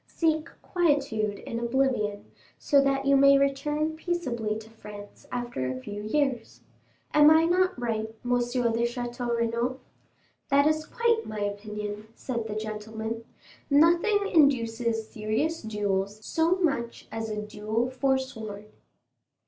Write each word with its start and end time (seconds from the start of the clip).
Seek 0.07 0.49
quietude 0.63 1.43
and 1.45 1.59
oblivion, 1.59 2.31
so 2.57 2.81
that 2.81 3.05
you 3.05 3.15
may 3.15 3.37
return 3.37 3.95
peaceably 3.95 4.57
to 4.57 4.67
France 4.67 5.27
after 5.31 5.67
a 5.71 5.79
few 5.79 6.01
years. 6.01 6.61
Am 7.13 7.29
I 7.29 7.45
not 7.45 7.79
right, 7.79 8.09
M. 8.25 8.31
de 8.31 8.85
Château 8.87 9.37
Renaud?" 9.37 9.75
40252m 10.49 10.49
"That 10.49 10.65
is 10.65 10.87
quite 10.87 11.27
my 11.27 11.41
opinion," 11.41 12.07
said 12.15 12.47
the 12.47 12.55
gentleman; 12.55 13.25
"nothing 13.69 14.27
induces 14.27 15.07
serious 15.07 15.61
duels 15.61 16.25
so 16.25 16.55
much 16.55 17.07
as 17.11 17.29
a 17.29 17.39
duel 17.39 17.91
forsworn." 17.91 18.65